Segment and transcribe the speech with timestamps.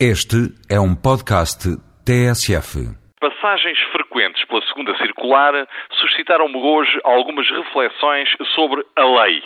[0.00, 1.70] Este é um podcast
[2.02, 2.82] TSF.
[3.20, 5.68] Passagens frequentes pela segunda circular
[6.00, 9.40] suscitaram-me hoje algumas reflexões sobre a lei.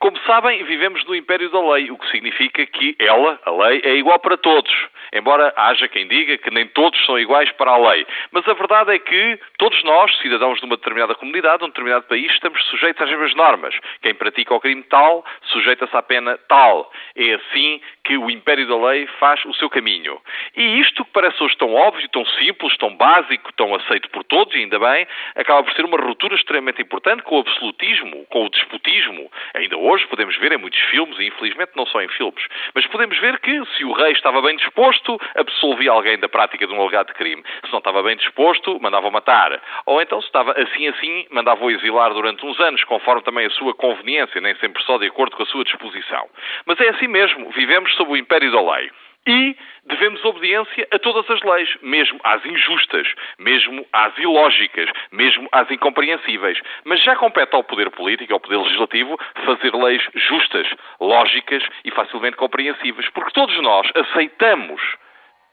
[0.00, 3.96] Como sabem, vivemos no império da lei, o que significa que ela, a lei, é
[3.96, 4.72] igual para todos.
[5.12, 8.06] Embora haja quem diga que nem todos são iguais para a lei.
[8.30, 12.04] Mas a verdade é que todos nós, cidadãos de uma determinada comunidade, de um determinado
[12.04, 13.74] país, estamos sujeitos às mesmas normas.
[14.00, 16.92] Quem pratica o crime tal, sujeita-se à pena tal.
[17.16, 20.20] É assim que o império da lei faz o seu caminho.
[20.56, 24.54] E isto que parece hoje tão óbvio, tão simples, tão básico, tão aceito por todos,
[24.54, 28.50] e ainda bem, acaba por ser uma ruptura extremamente importante com o absolutismo, com o
[28.50, 29.30] despotismo.
[29.54, 33.18] Ainda hoje podemos ver em muitos filmes, e infelizmente não só em filmes, mas podemos
[33.18, 37.14] ver que se o rei estava bem disposto, absolvia alguém da prática de um alegado
[37.14, 37.42] crime.
[37.64, 39.60] Se não estava bem disposto, mandava-o matar.
[39.86, 43.74] Ou então, se estava assim assim, mandava-o exilar durante uns anos, conforme também a sua
[43.74, 46.28] conveniência, nem sempre só de acordo com a sua disposição.
[46.66, 48.90] Mas é assim mesmo, vivemos sob o império da lei.
[49.28, 53.06] E devemos obediência a todas as leis, mesmo às injustas,
[53.38, 56.58] mesmo às ilógicas, mesmo às incompreensíveis.
[56.84, 60.66] Mas já compete ao poder político, ao poder legislativo, fazer leis justas,
[60.98, 64.80] lógicas e facilmente compreensíveis, porque todos nós aceitamos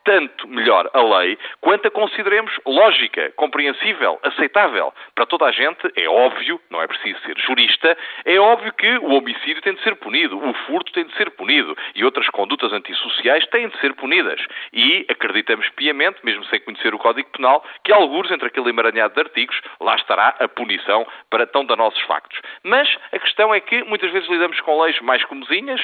[0.06, 4.94] tanto melhor a lei quanto a consideremos lógica, compreensível, aceitável.
[5.14, 9.14] Para toda a gente é óbvio, não é preciso ser jurista, é óbvio que o
[9.14, 13.45] homicídio tem de ser punido, o furto tem de ser punido e outras condutas antissociais
[13.47, 14.39] têm de ser punidas.
[14.72, 19.22] E acreditamos piamente, mesmo sem conhecer o Código Penal, que alguns entre aquele emaranhado de
[19.22, 22.40] artigos lá estará a punição para tão danosos factos.
[22.64, 25.81] Mas a questão é que muitas vezes lidamos com leis mais comezinhas,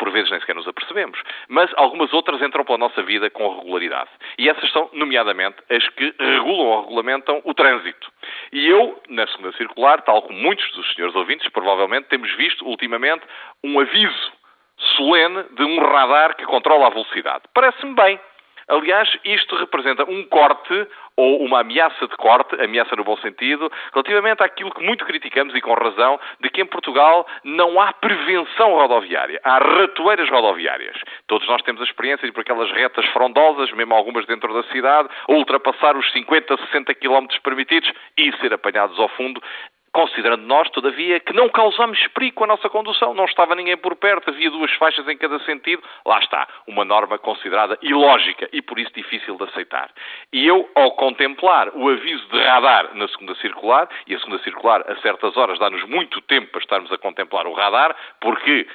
[0.00, 4.08] por vezes nem sequer nos apercebemos, mas algumas outras entram pela nossa vida com regularidade.
[4.38, 8.10] E essas são, nomeadamente, as que regulam ou regulamentam o trânsito.
[8.50, 13.22] E eu, na segunda circular, tal como muitos dos senhores ouvintes, provavelmente temos visto ultimamente
[13.62, 14.32] um aviso
[14.96, 17.44] solene de um radar que controla a velocidade.
[17.52, 18.18] Parece-me bem.
[18.70, 24.44] Aliás, isto representa um corte ou uma ameaça de corte, ameaça no bom sentido, relativamente
[24.44, 29.40] àquilo que muito criticamos e com razão, de que em Portugal não há prevenção rodoviária,
[29.42, 30.96] há ratoeiras rodoviárias.
[31.26, 35.08] Todos nós temos a experiência de por aquelas retas frondosas, mesmo algumas dentro da cidade,
[35.28, 39.42] ultrapassar os 50, 60 km permitidos e ser apanhados ao fundo
[39.92, 43.96] Considerando nós, todavia, que não causamos perigo com a nossa condução, não estava ninguém por
[43.96, 48.78] perto, havia duas faixas em cada sentido, lá está, uma norma considerada ilógica e por
[48.78, 49.90] isso difícil de aceitar.
[50.32, 54.84] E eu, ao contemplar o aviso de radar na segunda circular, e a segunda circular
[54.88, 58.68] a certas horas dá-nos muito tempo para estarmos a contemplar o radar, porque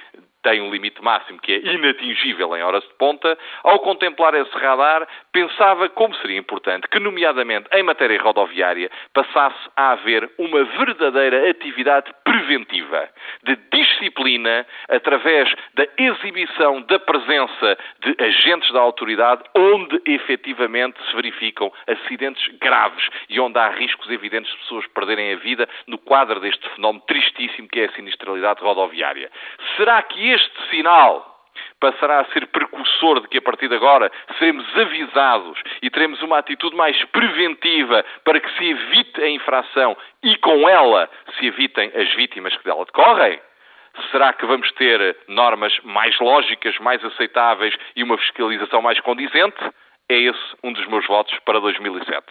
[0.45, 5.07] tem um limite máximo que é inatingível em horas de ponta, ao contemplar esse radar,
[5.33, 12.13] pensava como seria importante que, nomeadamente em matéria rodoviária, passasse a haver uma verdadeira atividade
[12.23, 13.09] preventiva,
[13.43, 21.73] de disciplina, através da exibição da presença de agentes da autoridade, onde efetivamente se verificam
[21.87, 26.69] acidentes graves e onde há riscos evidentes de pessoas perderem a vida no quadro deste
[26.75, 29.31] fenómeno tristíssimo que é a sinistralidade rodoviária.
[29.75, 31.33] Será que este sinal
[31.79, 36.39] passará a ser precursor de que a partir de agora seremos avisados e teremos uma
[36.39, 42.13] atitude mais preventiva para que se evite a infração e com ela se evitem as
[42.15, 43.39] vítimas que dela decorrem?
[44.11, 49.63] Será que vamos ter normas mais lógicas, mais aceitáveis e uma fiscalização mais condizente?
[50.09, 52.25] É esse um dos meus votos para 2007.